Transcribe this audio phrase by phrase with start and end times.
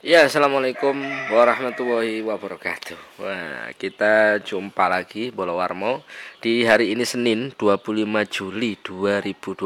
[0.00, 0.96] Ya, Assalamualaikum
[1.28, 3.20] warahmatullahi wabarakatuh.
[3.20, 6.08] Wah, kita jumpa lagi Bolo Warmo
[6.40, 9.60] Di hari ini Senin 25 Juli 2022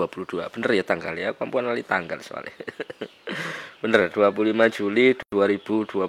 [0.50, 2.50] Bener ya tanggal ya, kampuan kali tanggal soalnya.
[3.86, 6.02] Bener, 25 Juli 2022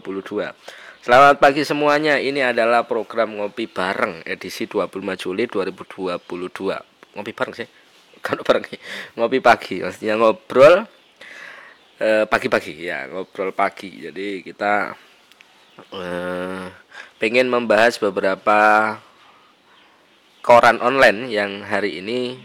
[1.05, 6.17] Selamat pagi semuanya, ini adalah program Ngopi Bareng Edisi 25 Juli 2022
[7.13, 7.69] Ngopi bareng sih?
[8.25, 8.65] Kan bareng
[9.21, 10.94] Ngopi pagi, maksudnya ngobrol
[11.99, 14.03] pagi-pagi eh, ya ngobrol pagi.
[14.03, 14.95] Jadi kita
[15.95, 16.65] eh,
[17.19, 18.59] pengen membahas beberapa
[20.43, 22.37] koran online yang hari ini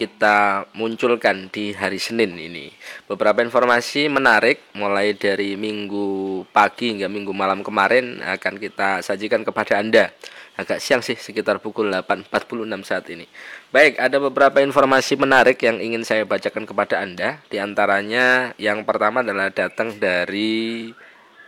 [0.00, 2.72] kita munculkan di hari Senin ini
[3.04, 9.76] beberapa informasi menarik mulai dari minggu pagi hingga minggu malam kemarin akan kita sajikan kepada
[9.76, 10.08] Anda
[10.56, 13.24] agak siang sih sekitar pukul 8.46 saat ini.
[13.72, 17.40] Baik, ada beberapa informasi menarik yang ingin saya bacakan kepada Anda.
[17.48, 20.92] Di antaranya yang pertama adalah datang dari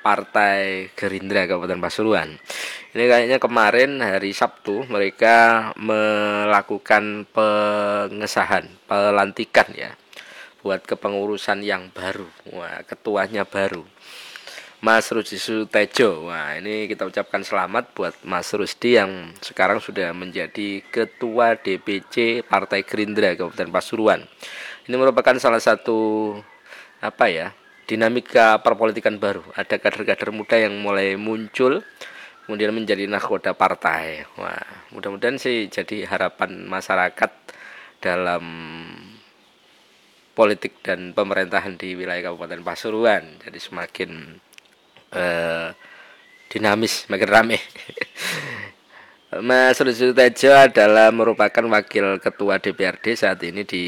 [0.03, 2.35] Partai Gerindra Kabupaten Pasuruan.
[2.93, 9.95] Ini kayaknya kemarin hari Sabtu mereka melakukan pengesahan, pelantikan ya
[10.63, 12.27] buat kepengurusan yang baru.
[12.55, 13.87] Wah, ketuanya baru.
[14.83, 16.27] Mas Rusdi Sutejo.
[16.27, 22.83] Wah, ini kita ucapkan selamat buat Mas Rusdi yang sekarang sudah menjadi Ketua DPC Partai
[22.83, 24.21] Gerindra Kabupaten Pasuruan.
[24.91, 26.35] Ini merupakan salah satu
[26.99, 27.55] apa ya?
[27.87, 29.43] Dinamika perpolitikan baru.
[29.55, 31.83] Ada kader-kader muda yang mulai muncul
[32.47, 34.27] kemudian menjadi nahkoda partai.
[34.39, 37.31] Wah, mudah-mudahan sih jadi harapan masyarakat
[38.03, 38.45] dalam
[40.33, 43.39] politik dan pemerintahan di wilayah Kabupaten Pasuruan.
[43.41, 44.11] Jadi semakin
[45.15, 45.69] uh,
[46.51, 47.59] dinamis, makin rame.
[49.41, 53.85] Mas Ruzu Tejo adalah merupakan wakil ketua DPRD saat ini di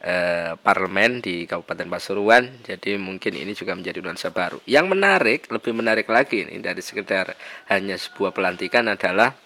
[0.00, 2.48] eh, parlemen di Kabupaten Pasuruan.
[2.64, 4.58] Jadi mungkin ini juga menjadi nuansa baru.
[4.64, 7.36] Yang menarik, lebih menarik lagi ini dari sekedar
[7.68, 9.36] hanya sebuah pelantikan adalah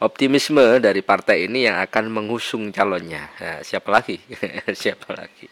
[0.00, 3.30] optimisme dari partai ini yang akan mengusung calonnya.
[3.42, 4.18] Nah, siapa lagi?
[4.82, 5.50] siapa lagi?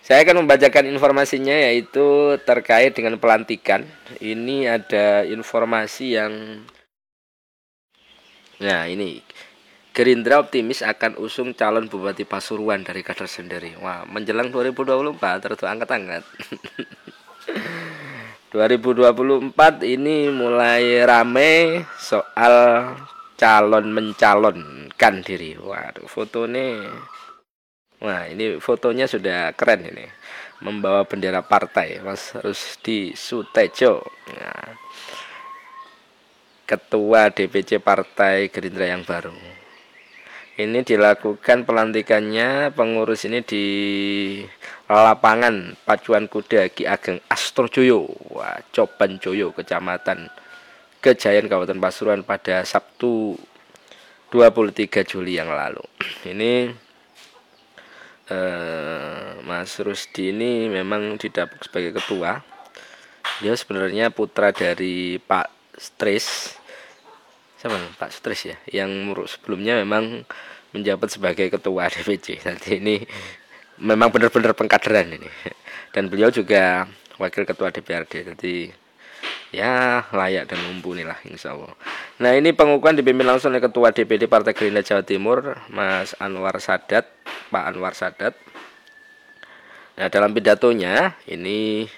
[0.00, 3.82] Saya akan membacakan informasinya yaitu terkait dengan pelantikan.
[4.22, 6.32] Ini ada informasi yang
[8.56, 9.20] Nah, ini
[9.96, 13.80] Gerindra optimis akan usung calon Bupati Pasuruan dari kader sendiri.
[13.80, 16.20] Wah, menjelang 2024 terus angkat-angkat.
[18.52, 19.56] 2024
[19.88, 22.92] ini mulai rame soal
[23.40, 25.56] calon mencalonkan diri.
[25.56, 26.76] Waduh, foto ini
[27.96, 30.04] Wah, ini fotonya sudah keren ini.
[30.60, 34.04] Membawa bendera partai Mas Rusdi Sutejo.
[34.28, 34.76] Nah,
[36.68, 39.32] Ketua DPC Partai Gerindra yang baru.
[40.56, 43.64] Ini dilakukan pelantikannya pengurus ini di
[44.88, 50.32] lapangan Pacuan Kuda Ki Ageng Astrojoyo, Wah, Coban Joyo, Kecamatan
[51.04, 53.36] Kejayan Kabupaten Pasuruan pada Sabtu
[54.32, 55.84] 23 Juli yang lalu.
[56.32, 56.72] Ini
[58.32, 62.40] eh, Mas Rusdi ini memang didapuk sebagai ketua.
[63.44, 66.56] Dia sebenarnya putra dari Pak Stris
[67.66, 70.22] siapa Pak Stris ya yang sebelumnya memang
[70.70, 72.38] menjabat sebagai ketua DPC.
[72.46, 73.02] Nanti ini
[73.82, 75.28] memang benar-benar pengkaderan ini.
[75.90, 76.86] Dan beliau juga
[77.18, 78.34] wakil ketua DPRD.
[78.34, 78.70] Jadi
[79.50, 81.74] ya layak dan mumpuni lah insya Allah.
[82.22, 87.08] Nah ini pengukuhan dipimpin langsung oleh Ketua DPD Partai Gerindra Jawa Timur Mas Anwar Sadat
[87.52, 88.32] Pak Anwar Sadat
[89.96, 91.88] Nah dalam pidatonya ini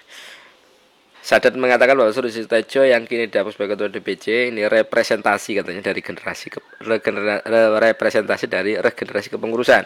[1.28, 6.00] Sadat mengatakan bahwa Surusi Tejo yang kini dihapus sebagai ketua DPC ini representasi katanya dari
[6.00, 7.44] generasi ke, regenera,
[7.84, 9.84] representasi dari regenerasi kepengurusan.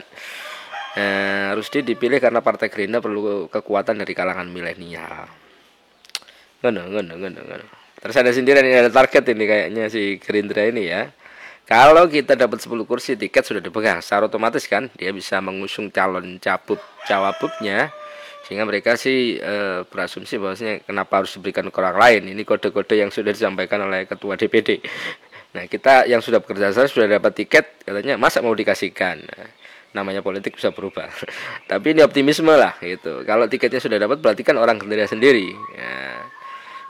[0.95, 5.27] Nah, Rusdi dipilih karena Partai Gerindra perlu kekuatan dari kalangan milenial.
[6.63, 7.67] Ngono, ngono, ngono, ngono.
[7.99, 11.11] Terus ada sindiran ini ada target ini kayaknya si Gerindra ini ya.
[11.67, 16.39] Kalau kita dapat 10 kursi tiket sudah dipegang, secara otomatis kan dia bisa mengusung calon
[16.39, 16.79] cabut
[17.11, 17.91] cawabutnya
[18.43, 22.23] sehingga mereka sih e, berasumsi bahwasanya kenapa harus diberikan ke orang lain.
[22.35, 24.83] Ini kode-kode yang sudah disampaikan oleh ketua DPD.
[25.53, 29.23] Nah, kita yang sudah bekerja sama sudah dapat tiket katanya masa mau dikasihkan.
[29.23, 29.49] Nah,
[29.93, 31.13] namanya politik bisa berubah.
[31.71, 33.23] Tapi ini optimisme lah gitu.
[33.23, 35.53] Kalau tiketnya sudah dapat berarti kan orang Gerindra sendiri.
[35.77, 35.93] Ya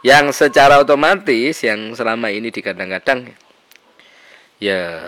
[0.03, 3.31] yang secara otomatis yang selama ini dikadang-kadang
[4.59, 4.99] ya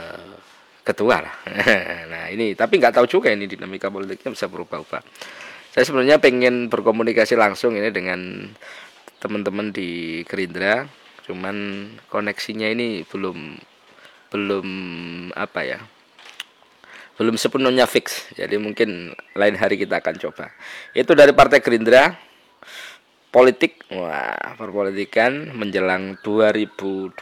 [0.86, 1.34] ketua lah.
[2.12, 5.02] nah ini tapi nggak tahu juga ini dinamika politiknya bisa berubah-ubah.
[5.74, 8.46] Saya sebenarnya pengen berkomunikasi langsung ini dengan
[9.18, 10.86] teman-teman di Gerindra,
[11.26, 13.58] cuman koneksinya ini belum
[14.30, 14.68] belum
[15.34, 15.78] apa ya
[17.14, 20.50] belum sepenuhnya fix jadi mungkin lain hari kita akan coba
[20.90, 22.18] itu dari partai Gerindra
[23.34, 23.82] politik.
[23.90, 27.18] Wah, perpolitikan menjelang 2024.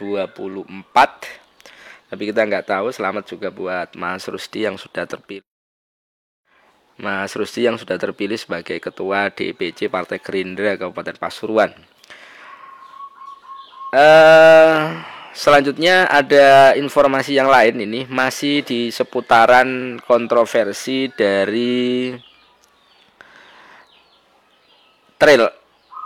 [2.13, 2.93] Tapi kita nggak tahu.
[2.93, 5.52] Selamat juga buat Mas Rusdi yang sudah terpilih.
[7.03, 11.75] Mas Rusdi yang sudah terpilih sebagai Ketua DPC Partai Gerindra Kabupaten Pasuruan.
[13.91, 15.03] Uh,
[15.35, 22.15] selanjutnya ada informasi yang lain ini masih di seputaran kontroversi dari
[25.19, 25.45] trail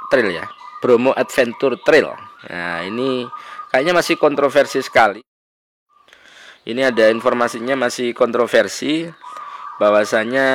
[0.09, 0.45] trail ya
[0.81, 2.09] Bromo Adventure Trail.
[2.49, 3.23] Nah ini
[3.69, 5.21] kayaknya masih kontroversi sekali.
[6.67, 9.07] Ini ada informasinya masih kontroversi
[9.77, 10.47] bahwasanya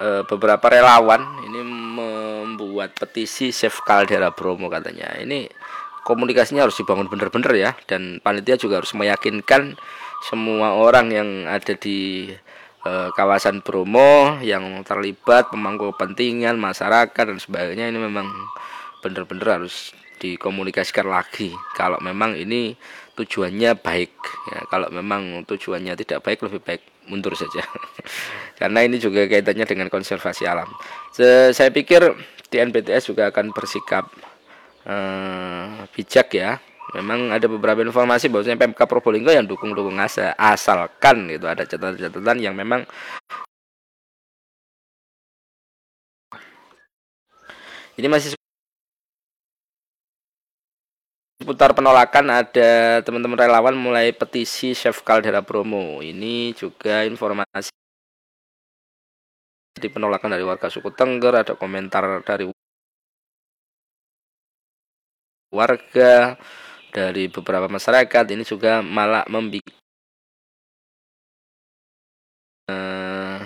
[0.00, 5.16] e, beberapa relawan ini membuat petisi Save Caldera Bromo katanya.
[5.20, 5.48] Ini
[6.04, 9.76] komunikasinya harus dibangun benar-benar ya dan panitia juga harus meyakinkan
[10.24, 12.28] semua orang yang ada di
[12.84, 18.28] e, kawasan Bromo yang terlibat pemangku kepentingan masyarakat dan sebagainya ini memang
[19.00, 21.48] benar-benar harus dikomunikasikan lagi.
[21.72, 22.76] Kalau memang ini
[23.16, 24.12] tujuannya baik
[24.52, 24.60] ya.
[24.68, 27.66] Kalau memang tujuannya tidak baik lebih baik mundur saja.
[28.60, 30.70] Karena ini juga kaitannya dengan konservasi alam.
[31.50, 32.14] Saya pikir
[32.48, 34.06] TNBTS juga akan bersikap
[34.86, 36.62] uh, bijak ya.
[36.90, 42.54] Memang ada beberapa informasi bahwasanya PMK Probolinggo yang dukung-dukung asa, asalkan gitu ada catatan-catatan yang
[42.58, 42.82] memang
[47.94, 48.34] ini masih
[51.40, 56.04] seputar penolakan ada teman-teman relawan mulai petisi Chef Caldera Bromo.
[56.04, 57.72] Ini juga informasi
[59.80, 61.40] di penolakan dari warga suku Tengger.
[61.40, 62.44] Ada komentar dari
[65.48, 66.36] warga
[66.92, 68.24] dari beberapa masyarakat.
[68.36, 69.64] Ini juga malah membuat
[72.68, 73.40] uh,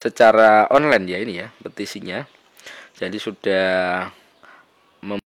[0.00, 2.24] secara online ya ini ya petisinya
[2.96, 3.68] jadi sudah
[5.04, 5.20] mem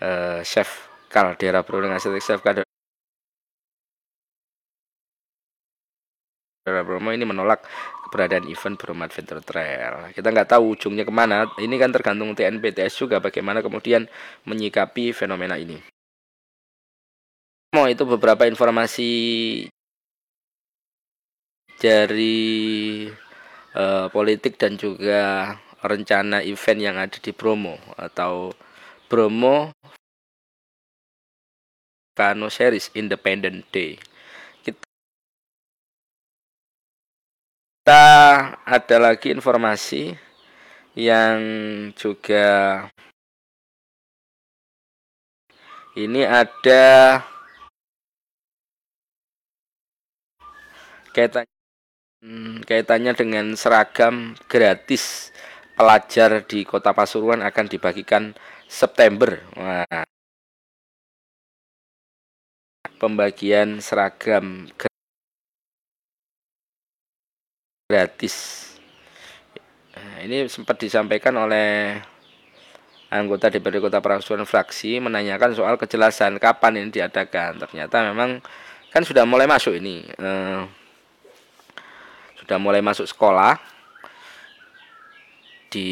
[0.00, 2.64] uh, chef Caldera Brewing Chef Caldera
[6.66, 7.62] Bromo ini menolak
[8.08, 10.10] keberadaan event Bromo Adventure Trail.
[10.10, 11.46] Kita nggak tahu ujungnya ke mana.
[11.62, 14.10] Ini kan tergantung TNPTS juga bagaimana kemudian
[14.50, 15.78] menyikapi fenomena ini.
[17.70, 19.12] Mau itu beberapa informasi
[21.78, 23.06] dari
[23.76, 28.50] uh, politik dan juga rencana event yang ada di Bromo atau
[29.06, 29.70] Bromo
[32.16, 34.00] Kano Series Independent Day.
[37.86, 40.18] kita ada lagi informasi
[40.98, 41.38] yang
[41.94, 42.82] juga
[45.94, 47.22] ini ada
[51.14, 51.55] kaitannya
[52.26, 55.30] hmm, kaitannya dengan seragam gratis
[55.78, 58.34] pelajar di Kota Pasuruan akan dibagikan
[58.66, 59.38] September.
[59.54, 60.02] Wah.
[62.96, 64.66] Pembagian seragam
[67.86, 68.66] gratis.
[69.94, 72.00] Nah, ini sempat disampaikan oleh
[73.12, 77.62] anggota DPRD Kota Pasuruan fraksi menanyakan soal kejelasan kapan ini diadakan.
[77.68, 78.40] Ternyata memang
[78.88, 80.08] kan sudah mulai masuk ini.
[80.08, 80.85] Eh,
[82.46, 83.58] sudah mulai masuk sekolah
[85.66, 85.90] di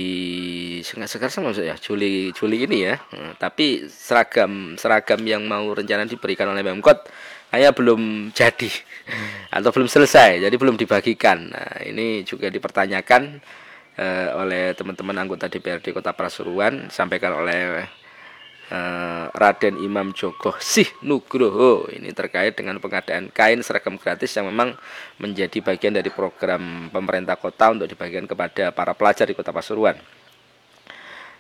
[0.87, 2.95] sekarang maksudnya Juli Juli ini ya.
[3.11, 7.11] Hmm, tapi seragam seragam yang mau rencana diberikan oleh Pemkot
[7.51, 8.71] hanya belum jadi
[9.59, 11.51] atau belum selesai, jadi belum dibagikan.
[11.51, 13.43] Nah, ini juga dipertanyakan
[13.99, 17.83] uh, oleh teman-teman anggota DPRD Kota Pasuruan, sampaikan oleh
[18.75, 21.87] uh, Raden Imam Joko Sih Nugroho.
[21.91, 24.75] Ini terkait dengan pengadaan kain seragam gratis yang memang
[25.23, 29.97] menjadi bagian dari program pemerintah kota untuk dibagikan kepada para pelajar di Kota Pasuruan.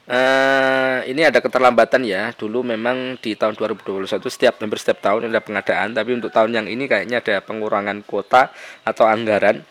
[0.04, 2.30] Uh, ini ada keterlambatan ya.
[2.36, 6.66] Dulu memang di tahun 2021 setiap hampir setiap tahun ada pengadaan, tapi untuk tahun yang
[6.68, 8.52] ini kayaknya ada pengurangan kuota
[8.84, 9.64] atau anggaran.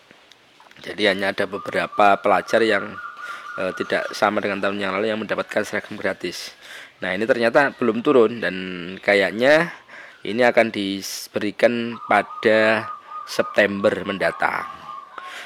[0.82, 2.98] Jadi hanya ada beberapa pelajar yang
[3.62, 6.58] uh, tidak sama dengan tahun yang lalu yang mendapatkan seragam gratis.
[7.04, 8.56] Nah, ini ternyata belum turun dan
[9.04, 9.76] kayaknya
[10.24, 12.88] ini akan diberikan pada
[13.28, 14.84] September mendatang.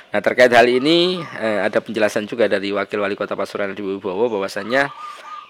[0.07, 4.31] Nah terkait hal ini eh, ada penjelasan juga dari Wakil Wali Kota Pasuruan di Wibowo
[4.31, 4.87] bahwasanya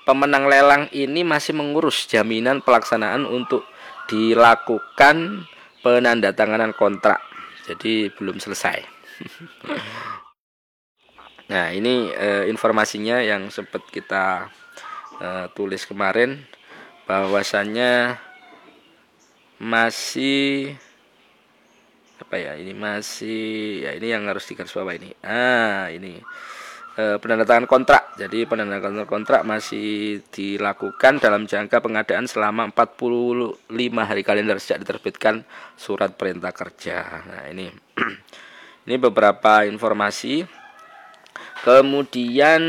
[0.02, 3.68] pemenang lelang ini masih mengurus jaminan pelaksanaan untuk
[4.10, 5.46] dilakukan
[5.86, 7.22] penandatanganan kontrak.
[7.70, 8.82] Jadi belum selesai.
[11.52, 14.50] nah ini eh, informasinya yang sempat kita
[15.22, 16.44] eh, tulis kemarin
[17.08, 18.20] bahwasanya
[19.58, 20.78] masih
[22.18, 25.10] apa ya ini masih ya ini yang harus digarisbawahi ini.
[25.22, 26.18] Ah ini.
[26.98, 28.18] E, penandatangan kontrak.
[28.18, 33.70] Jadi penandatangan kontrak masih dilakukan dalam jangka pengadaan selama 45
[34.02, 35.46] hari kalender sejak diterbitkan
[35.78, 37.22] surat perintah kerja.
[37.30, 37.70] Nah ini.
[38.88, 40.48] Ini beberapa informasi
[41.66, 42.62] Kemudian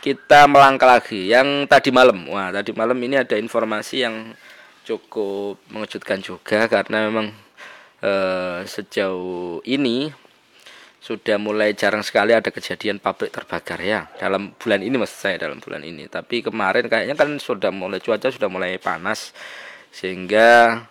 [0.00, 2.24] kita melangkah lagi yang tadi malam.
[2.32, 4.32] Wah, tadi malam ini ada informasi yang
[4.82, 7.30] cukup mengejutkan juga karena memang
[8.02, 10.10] eh, sejauh ini
[11.02, 15.58] sudah mulai jarang sekali ada kejadian pabrik terbakar ya dalam bulan ini maksud saya dalam
[15.58, 16.06] bulan ini.
[16.06, 19.34] Tapi kemarin kayaknya kan sudah mulai cuaca sudah mulai panas
[19.90, 20.82] sehingga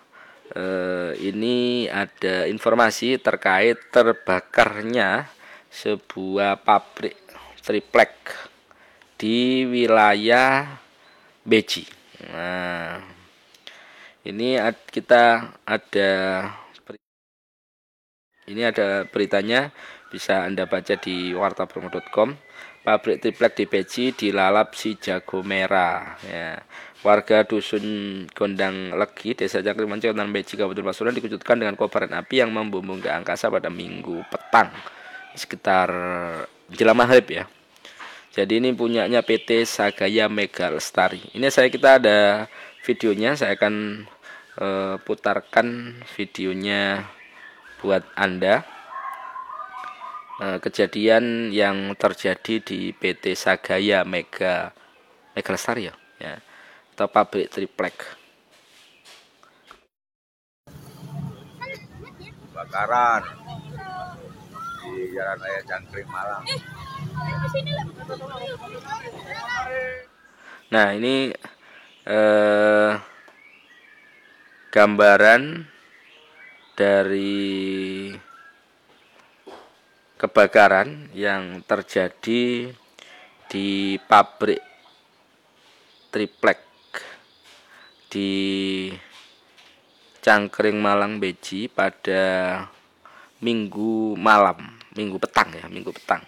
[0.52, 5.28] eh, ini ada informasi terkait terbakarnya
[5.72, 7.21] sebuah pabrik
[7.62, 8.34] triplek
[9.16, 10.82] di wilayah
[11.42, 11.86] Beji.
[12.30, 13.02] Nah,
[14.26, 14.54] ini
[14.90, 16.12] kita ada
[18.50, 19.70] ini ada beritanya
[20.10, 22.34] bisa Anda baca di wartapromo.com.
[22.82, 26.18] Pabrik triplek di Beji dilalap si jago merah.
[26.26, 26.58] Ya.
[27.02, 32.54] Warga dusun Gondang Legi, Desa Cangkriman, Kecamatan Beji, Kabupaten Pasuruan dikejutkan dengan kobaran api yang
[32.54, 34.70] membumbung ke angkasa pada Minggu petang
[35.34, 35.88] sekitar
[36.72, 37.44] jelang maghrib ya.
[38.32, 41.20] Jadi ini punyanya PT Sagaya Mega Lestari.
[41.36, 42.48] Ini saya kita ada
[42.80, 44.08] videonya, saya akan
[44.56, 44.66] e,
[45.04, 47.04] putarkan videonya
[47.84, 48.64] buat Anda.
[50.40, 54.72] E, kejadian yang terjadi di PT Sagaya Mega
[55.36, 56.40] Mega Lestari ya, ya
[56.92, 57.96] atau pabrik triplek.
[62.52, 63.24] Kebakaran
[64.92, 66.44] di Jalan Raya Cangkring Malang.
[70.68, 71.32] Nah ini
[72.04, 72.92] eh,
[74.68, 75.42] gambaran
[76.76, 78.12] dari
[80.20, 82.72] kebakaran yang terjadi
[83.48, 84.62] di pabrik
[86.12, 86.60] triplek
[88.12, 88.32] di
[90.22, 92.62] Cangkring Malang Beji pada
[93.42, 96.22] minggu malam, minggu petang ya, minggu petang.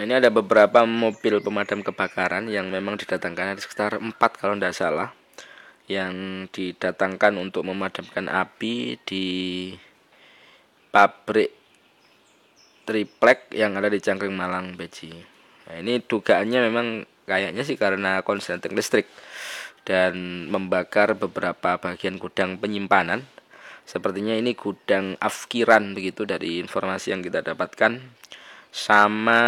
[0.00, 4.72] Nah, ini ada beberapa mobil pemadam kebakaran yang memang didatangkan ada sekitar 4 kalau tidak
[4.72, 5.12] salah
[5.90, 9.26] yang didatangkan untuk memadamkan api di
[10.88, 11.52] pabrik
[12.88, 15.12] triplek yang ada di Cangkring Malang Beji.
[15.68, 16.86] Nah, ini dugaannya memang
[17.28, 19.06] kayaknya sih karena konsleting listrik
[19.86, 23.22] dan membakar beberapa bagian gudang penyimpanan.
[23.90, 27.98] Sepertinya ini gudang afkiran begitu dari informasi yang kita dapatkan
[28.70, 29.42] sama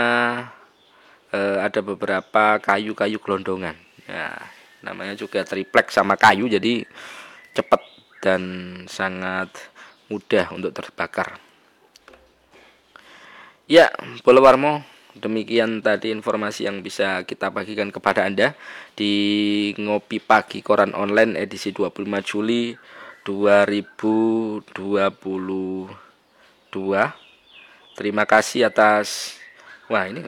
[1.31, 3.79] eh, ada beberapa kayu-kayu gelondongan.
[4.11, 4.35] Ya,
[4.83, 6.83] namanya juga triplek sama kayu jadi
[7.55, 7.87] cepat
[8.19, 8.43] dan
[8.91, 9.55] sangat
[10.11, 11.39] mudah untuk terbakar.
[13.71, 13.95] Ya,
[14.27, 14.83] Bola Warmo,
[15.15, 18.59] demikian tadi informasi yang bisa kita bagikan kepada Anda
[18.99, 19.15] di
[19.79, 21.95] Ngopi Pagi Koran Online edisi 25
[22.27, 22.75] Juli
[23.25, 24.67] 2022.
[27.93, 29.39] Terima kasih atas
[29.93, 30.25] Wah ini